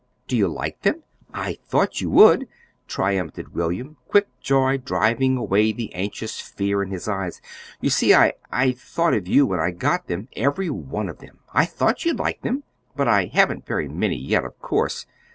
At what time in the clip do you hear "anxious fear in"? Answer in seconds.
5.93-6.89